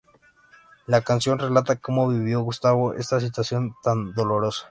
La 0.87 1.01
canción 1.03 1.37
relata 1.37 1.75
cómo 1.75 2.09
vivió 2.09 2.41
Gustavo 2.41 2.93
esa 2.95 3.19
situación 3.19 3.75
tan 3.83 4.15
dolorosa. 4.15 4.59